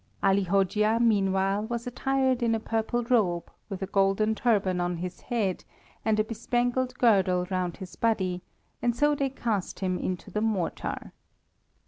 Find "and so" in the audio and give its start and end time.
8.81-9.13